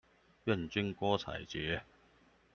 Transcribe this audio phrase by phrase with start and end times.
[0.47, 1.83] 願君郭采潔